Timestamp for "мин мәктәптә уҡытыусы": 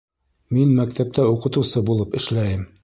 0.57-1.87